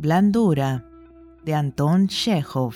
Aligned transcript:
Blandura 0.00 0.86
de 1.44 1.52
Anton 1.52 2.06
Chekhov. 2.08 2.74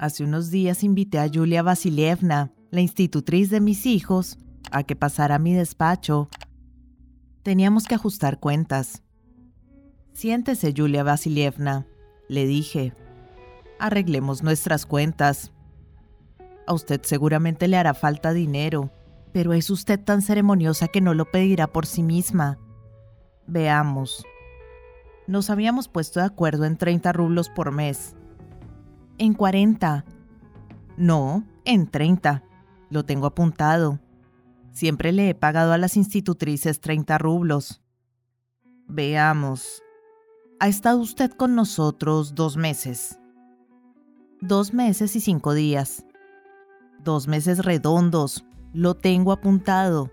Hace 0.00 0.24
unos 0.24 0.50
días 0.50 0.82
invité 0.82 1.20
a 1.20 1.30
Julia 1.32 1.62
Vasilievna, 1.62 2.52
la 2.72 2.80
institutriz 2.80 3.50
de 3.50 3.60
mis 3.60 3.86
hijos, 3.86 4.36
a 4.72 4.82
que 4.82 4.96
pasara 4.96 5.36
a 5.36 5.38
mi 5.38 5.54
despacho. 5.54 6.28
Teníamos 7.44 7.84
que 7.84 7.94
ajustar 7.94 8.40
cuentas. 8.40 9.04
Siéntese, 10.12 10.74
Julia 10.76 11.04
Vasilievna, 11.04 11.86
le 12.28 12.46
dije. 12.46 12.92
Arreglemos 13.78 14.42
nuestras 14.42 14.86
cuentas. 14.86 15.52
A 16.66 16.74
usted 16.74 17.00
seguramente 17.04 17.68
le 17.68 17.76
hará 17.76 17.94
falta 17.94 18.32
dinero, 18.32 18.90
pero 19.32 19.52
es 19.52 19.70
usted 19.70 20.00
tan 20.00 20.20
ceremoniosa 20.20 20.88
que 20.88 21.00
no 21.00 21.14
lo 21.14 21.26
pedirá 21.26 21.68
por 21.68 21.86
sí 21.86 22.02
misma. 22.02 22.58
Veamos. 23.46 24.26
Nos 25.26 25.50
habíamos 25.50 25.88
puesto 25.88 26.20
de 26.20 26.26
acuerdo 26.26 26.64
en 26.64 26.76
30 26.76 27.12
rublos 27.12 27.48
por 27.48 27.72
mes. 27.72 28.14
En 29.18 29.34
40. 29.34 30.04
No, 30.96 31.44
en 31.64 31.86
30. 31.86 32.42
Lo 32.90 33.04
tengo 33.04 33.26
apuntado. 33.26 34.00
Siempre 34.72 35.12
le 35.12 35.28
he 35.28 35.34
pagado 35.34 35.72
a 35.72 35.78
las 35.78 35.96
institutrices 35.96 36.80
30 36.80 37.18
rublos. 37.18 37.82
Veamos. 38.86 39.82
Ha 40.58 40.68
estado 40.68 40.98
usted 40.98 41.30
con 41.30 41.54
nosotros 41.54 42.34
dos 42.34 42.56
meses. 42.56 43.18
Dos 44.40 44.74
meses 44.74 45.14
y 45.16 45.20
cinco 45.20 45.54
días. 45.54 46.04
Dos 47.04 47.28
meses 47.28 47.64
redondos. 47.64 48.44
Lo 48.72 48.94
tengo 48.94 49.32
apuntado. 49.32 50.10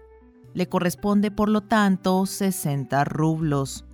Le 0.53 0.69
corresponde, 0.69 1.31
por 1.31 1.49
lo 1.49 1.61
tanto, 1.61 2.25
60 2.25 3.03
rublos. 3.03 3.86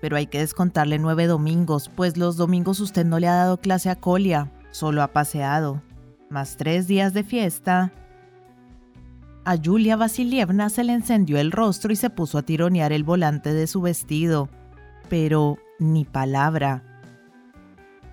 Pero 0.00 0.16
hay 0.16 0.26
que 0.26 0.38
descontarle 0.38 0.98
nueve 0.98 1.26
domingos, 1.26 1.90
pues 1.94 2.16
los 2.16 2.36
domingos 2.36 2.80
usted 2.80 3.04
no 3.04 3.18
le 3.18 3.28
ha 3.28 3.34
dado 3.34 3.58
clase 3.58 3.90
a 3.90 3.96
Colia, 3.96 4.50
solo 4.70 5.02
ha 5.02 5.08
paseado. 5.08 5.82
Más 6.30 6.56
tres 6.56 6.86
días 6.86 7.12
de 7.12 7.24
fiesta, 7.24 7.92
a 9.44 9.56
Julia 9.56 9.96
Vasilievna 9.96 10.68
se 10.68 10.84
le 10.84 10.92
encendió 10.92 11.38
el 11.38 11.50
rostro 11.50 11.92
y 11.92 11.96
se 11.96 12.10
puso 12.10 12.36
a 12.38 12.42
tironear 12.42 12.92
el 12.92 13.04
volante 13.04 13.54
de 13.54 13.66
su 13.66 13.80
vestido. 13.80 14.50
Pero 15.08 15.58
ni 15.78 16.04
palabra. 16.04 16.84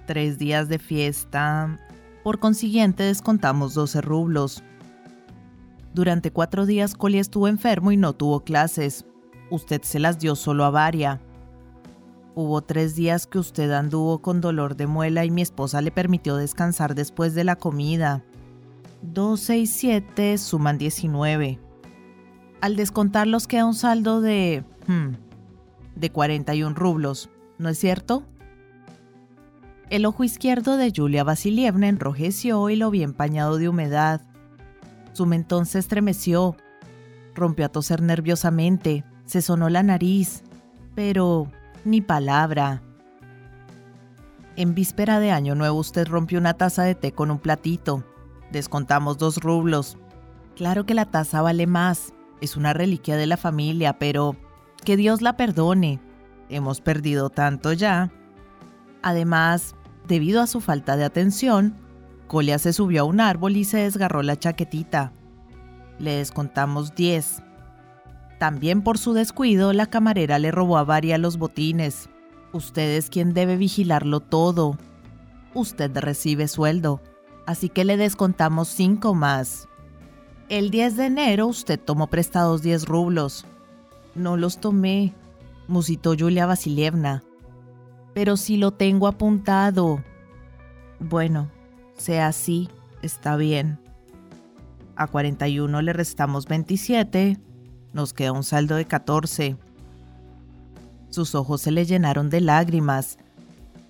Tres 0.06 0.40
días 0.40 0.70
de 0.70 0.80
fiesta. 0.80 1.80
Por 2.24 2.40
consiguiente, 2.40 3.04
descontamos 3.04 3.74
12 3.74 4.02
rublos. 4.02 4.64
Durante 5.94 6.32
cuatro 6.32 6.66
días 6.66 6.96
Coli 6.96 7.20
estuvo 7.20 7.48
enfermo 7.48 7.92
y 7.92 7.98
no 7.98 8.14
tuvo 8.14 8.46
clases. 8.46 9.06
Usted 9.52 9.82
se 9.84 10.00
las 10.00 10.20
dio 10.20 10.36
solo 10.36 10.64
a 10.64 10.70
Varia. 10.70 11.20
Hubo 12.40 12.62
tres 12.62 12.96
días 12.96 13.26
que 13.26 13.40
usted 13.40 13.72
anduvo 13.72 14.20
con 14.20 14.42
dolor 14.42 14.76
de 14.76 14.86
muela 14.86 15.26
y 15.26 15.32
mi 15.32 15.42
esposa 15.42 15.82
le 15.82 15.90
permitió 15.90 16.36
descansar 16.36 16.94
después 16.94 17.34
de 17.34 17.44
la 17.44 17.56
comida. 17.56 18.24
12 19.02 19.58
y 19.58 19.66
7 19.66 20.38
suman 20.38 20.78
19. 20.78 21.60
Al 22.62 22.76
descontarlos 22.76 23.48
queda 23.48 23.66
un 23.66 23.74
saldo 23.74 24.22
de... 24.22 24.64
Hmm, 24.86 25.14
de 25.96 26.12
41 26.12 26.76
rublos, 26.76 27.32
¿no 27.58 27.70
es 27.70 27.80
cierto? 27.80 28.22
El 29.90 30.06
ojo 30.06 30.24
izquierdo 30.24 30.78
de 30.78 30.94
Julia 30.96 31.24
Vasilievna 31.24 31.88
enrojeció 31.88 32.70
y 32.70 32.76
lo 32.76 32.92
vi 32.92 33.02
empañado 33.02 33.58
de 33.58 33.68
humedad. 33.68 34.22
Su 35.14 35.26
mentón 35.26 35.66
se 35.66 35.80
estremeció, 35.80 36.56
rompió 37.34 37.66
a 37.66 37.70
toser 37.70 38.04
nerviosamente, 38.04 39.04
se 39.26 39.42
sonó 39.42 39.70
la 39.70 39.82
nariz, 39.82 40.44
pero 40.94 41.48
ni 41.88 42.02
palabra. 42.02 42.82
En 44.56 44.76
víspera 44.76 45.20
de 45.20 45.32
Año 45.32 45.56
Nuevo 45.56 45.80
usted 45.80 46.08
rompió 46.08 46.40
una 46.40 46.54
taza 46.54 46.84
de 46.84 46.96
té 46.96 47.12
con 47.12 47.32
un 47.32 47.40
platito, 47.40 48.04
Descontamos 48.52 49.18
dos 49.18 49.38
rublos. 49.38 49.98
Claro 50.56 50.86
que 50.86 50.94
la 50.94 51.06
taza 51.06 51.42
vale 51.42 51.68
más. 51.68 52.14
Es 52.42 52.56
una 52.56 52.74
reliquia 52.74 53.18
de 53.18 53.28
la 53.28 53.38
familia, 53.38 54.00
pero 54.00 54.36
que 54.86 54.96
Dios 54.96 55.22
la 55.22 55.36
perdone. 55.36 56.00
Hemos 56.50 56.82
perdido 56.82 57.30
tanto 57.30 57.74
ya. 57.74 58.12
Además, 59.02 59.76
debido 60.08 60.42
a 60.42 60.48
su 60.48 60.62
falta 60.62 60.96
de 60.96 61.04
atención, 61.04 61.76
Colia 62.28 62.58
se 62.60 62.74
subió 62.74 63.02
a 63.02 63.06
un 63.06 63.20
árbol 63.20 63.58
y 63.58 63.64
se 63.66 63.80
desgarró 63.80 64.24
la 64.24 64.38
chaquetita. 64.38 65.12
Le 66.00 66.18
descontamos 66.18 66.96
10. 66.96 67.44
También 68.38 68.82
por 68.82 68.98
su 68.98 69.14
descuido, 69.14 69.74
la 69.74 69.88
camarera 69.88 70.40
le 70.40 70.52
robó 70.52 70.78
a 70.78 70.84
Varia 70.84 71.18
los 71.18 71.38
botines. 71.38 72.10
Usted 72.54 72.98
es 72.98 73.10
quien 73.10 73.34
debe 73.34 73.58
vigilarlo 73.58 74.20
todo. 74.20 74.78
Usted 75.54 75.96
recibe 75.98 76.48
sueldo 76.48 77.02
así 77.48 77.70
que 77.70 77.86
le 77.86 77.98
descontamos 77.98 78.68
5 78.68 79.16
más. 79.16 79.68
El 80.50 80.70
10 80.70 80.98
de 80.98 81.06
enero 81.06 81.48
usted 81.48 81.80
tomó 81.80 82.08
prestados 82.08 82.62
10 82.62 82.86
rublos. 82.86 83.46
No 84.14 84.38
los 84.38 84.60
tomé, 84.60 85.14
musitó 85.68 86.14
Julia 86.18 86.46
Vasilievna. 86.46 87.24
Pero 88.14 88.36
si 88.38 88.58
lo 88.58 88.72
tengo 88.72 89.08
apuntado. 89.08 90.04
Bueno, 91.00 91.50
sea 91.96 92.28
así, 92.28 92.70
está 93.02 93.38
bien. 93.38 93.80
A 94.98 95.08
41 95.08 95.82
le 95.82 95.94
restamos 95.94 96.48
27, 96.48 97.40
nos 97.98 98.14
queda 98.14 98.32
un 98.32 98.44
saldo 98.44 98.76
de 98.76 98.86
14. 98.86 99.58
Sus 101.10 101.34
ojos 101.34 101.62
se 101.62 101.72
le 101.72 101.84
llenaron 101.84 102.30
de 102.30 102.42
lágrimas. 102.42 103.18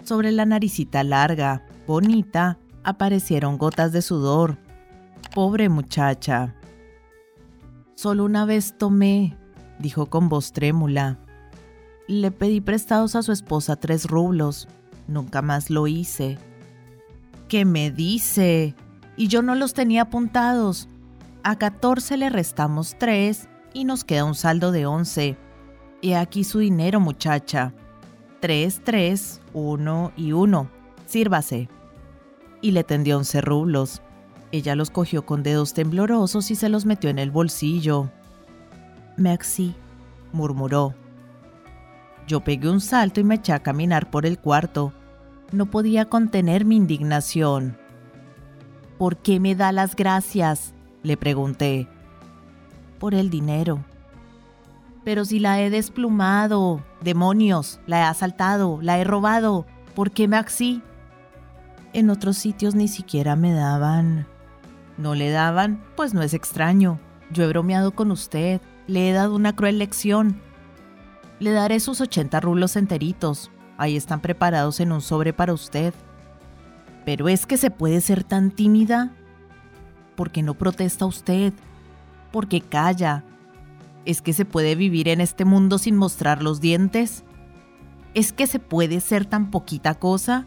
Sobre 0.06 0.32
la 0.32 0.46
naricita 0.46 1.04
larga, 1.04 1.66
bonita, 1.86 2.58
aparecieron 2.86 3.58
gotas 3.58 3.92
de 3.92 4.02
sudor. 4.02 4.58
Pobre 5.36 5.68
muchacha. 5.68 6.56
Solo 7.96 8.24
una 8.24 8.46
vez 8.46 8.78
tomé, 8.78 9.36
dijo 9.78 10.06
con 10.06 10.30
voz 10.30 10.54
trémula. 10.54 11.20
Le 12.08 12.32
pedí 12.32 12.62
prestados 12.62 13.14
a 13.18 13.24
su 13.24 13.34
esposa 13.34 13.76
tres 13.76 14.06
rublos. 14.06 14.70
Nunca 15.10 15.42
más 15.42 15.70
lo 15.70 15.86
hice. 15.86 16.38
¿Qué 17.50 17.66
me 17.66 17.92
dice? 17.92 18.74
Y 19.18 19.28
yo 19.28 19.42
no 19.42 19.54
los 19.54 19.74
tenía 19.74 20.04
apuntados. 20.04 20.88
A 21.44 21.58
14 21.58 22.16
le 22.16 22.30
restamos 22.30 22.96
tres 22.98 23.50
y 23.74 23.86
nos 23.86 24.04
queda 24.04 24.26
un 24.26 24.36
saldo 24.36 24.72
de 24.72 24.86
11. 24.86 25.38
Y 26.02 26.14
aquí 26.14 26.44
su 26.44 26.60
dinero, 26.60 27.00
muchacha. 27.00 27.74
Tres, 28.40 28.82
tres, 28.84 29.42
uno 29.54 30.12
y 30.16 30.32
uno. 30.32 30.70
Sírvase 31.06 31.70
y 32.62 32.72
le 32.72 32.84
tendió 32.84 33.18
once 33.18 33.42
rublos. 33.42 34.02
Ella 34.52 34.76
los 34.76 34.90
cogió 34.90 35.26
con 35.26 35.44
dedos 35.44 35.74
temblorosos 35.74 36.52
y 36.52 36.56
se 36.56 36.70
los 36.70 36.86
metió 36.86 37.10
en 37.10 37.20
el 37.20 37.32
bolsillo. 37.32 38.10
Merci, 39.18 39.76
murmuró. 40.32 40.96
Yo 42.28 42.42
pegué 42.42 42.70
un 42.70 42.82
salto 42.82 43.20
y 43.20 43.24
me 43.24 43.36
eché 43.36 43.54
a 43.54 43.64
caminar 43.64 44.10
por 44.10 44.26
el 44.26 44.38
cuarto. 44.40 44.94
No 45.52 45.68
podía 45.68 46.06
contener 46.06 46.66
mi 46.66 46.76
indignación. 46.76 47.78
¿Por 48.98 49.18
qué 49.18 49.40
me 49.40 49.56
da 49.56 49.72
las 49.72 49.96
gracias? 49.96 50.74
le 51.04 51.16
pregunté. 51.16 51.88
Por 53.00 53.14
el 53.14 53.30
dinero. 53.30 53.84
Pero 55.04 55.24
si 55.24 55.40
la 55.40 55.62
he 55.62 55.70
desplumado, 55.70 56.84
demonios, 57.02 57.80
la 57.86 58.00
he 58.00 58.04
asaltado, 58.04 58.80
la 58.82 59.00
he 59.00 59.04
robado, 59.04 59.66
¿por 59.96 60.12
qué 60.12 60.28
Maxi? 60.28 60.82
En 61.94 62.10
otros 62.10 62.38
sitios 62.38 62.76
ni 62.76 62.88
siquiera 62.88 63.36
me 63.36 63.54
daban. 63.54 64.28
No 64.98 65.16
le 65.16 65.30
daban, 65.30 65.84
pues 65.96 66.14
no 66.14 66.22
es 66.22 66.34
extraño. 66.34 67.00
Yo 67.32 67.44
he 67.44 67.48
bromeado 67.48 67.92
con 67.92 68.12
usted, 68.12 68.62
le 68.88 69.10
he 69.10 69.14
dado 69.14 69.36
una 69.36 69.56
cruel 69.56 69.80
lección. 69.80 70.42
Le 71.40 71.52
daré 71.52 71.80
sus 71.80 72.02
80 72.02 72.40
rublos 72.40 72.76
enteritos. 72.76 73.52
Ahí 73.78 73.96
están 73.96 74.22
preparados 74.22 74.80
en 74.80 74.92
un 74.92 75.02
sobre 75.02 75.34
para 75.34 75.54
usted. 75.54 75.94
Pero 77.06 77.30
es 77.30 77.46
que 77.46 77.58
se 77.58 77.70
puede 77.70 78.02
ser 78.02 78.24
tan 78.24 78.52
tímida. 78.52 79.12
¿Por 80.16 80.32
qué 80.32 80.42
no 80.42 80.56
protesta 80.56 81.06
usted? 81.06 81.54
¿Por 82.32 82.48
qué 82.48 82.62
calla? 82.62 83.24
¿Es 84.06 84.22
que 84.22 84.34
se 84.34 84.46
puede 84.46 84.76
vivir 84.76 85.08
en 85.10 85.22
este 85.22 85.46
mundo 85.46 85.78
sin 85.78 85.96
mostrar 85.96 86.42
los 86.42 86.62
dientes? 86.62 87.24
¿Es 88.14 88.32
que 88.32 88.48
se 88.48 88.60
puede 88.60 89.00
ser 89.00 89.26
tan 89.26 89.52
poquita 89.52 89.96
cosa? 89.96 90.46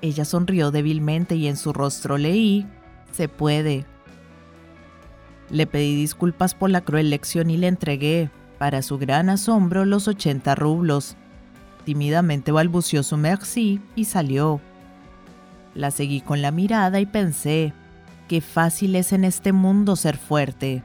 Ella 0.00 0.24
sonrió 0.24 0.70
débilmente 0.70 1.36
y 1.36 1.46
en 1.46 1.56
su 1.56 1.72
rostro 1.72 2.18
leí, 2.18 2.66
se 3.12 3.28
puede. 3.28 3.86
Le 5.50 5.66
pedí 5.66 5.94
disculpas 5.94 6.54
por 6.54 6.70
la 6.70 6.80
cruel 6.80 7.10
lección 7.10 7.50
y 7.50 7.56
le 7.56 7.68
entregué, 7.68 8.30
para 8.58 8.82
su 8.82 8.98
gran 8.98 9.28
asombro, 9.28 9.84
los 9.84 10.08
80 10.08 10.54
rublos. 10.54 11.16
Tímidamente 11.84 12.52
balbució 12.52 13.02
su 13.02 13.16
merci 13.16 13.80
y 13.94 14.04
salió. 14.04 14.60
La 15.74 15.90
seguí 15.90 16.20
con 16.20 16.42
la 16.42 16.50
mirada 16.50 17.00
y 17.00 17.06
pensé, 17.06 17.72
qué 18.32 18.40
fácil 18.40 18.96
es 18.96 19.12
en 19.12 19.24
este 19.24 19.52
mundo 19.52 19.94
ser 19.94 20.16
fuerte. 20.16 20.82